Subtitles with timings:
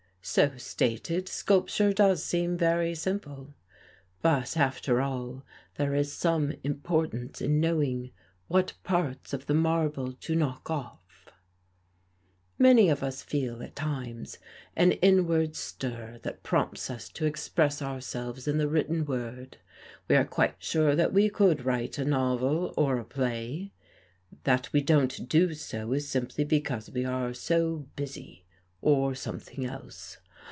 [0.23, 3.55] So stated, sculpture does seem very simple.
[4.21, 5.43] But, after all,
[5.77, 8.11] there is some importance in knowing
[8.47, 11.29] what parts of the marble to knock off.
[12.59, 14.37] Many of us feel, at times,
[14.75, 19.57] an inward stir that prompts us to express ourselves in the written word.
[20.07, 23.71] We are quite sure that we could write a novel or a play.
[24.43, 28.45] That we don't do so is simply because we are so busy
[28.83, 30.17] or something else.